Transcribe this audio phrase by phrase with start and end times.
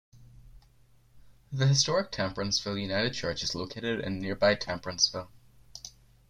[1.51, 5.27] The historic Temperanceville United Church is located in nearby Temperanceville.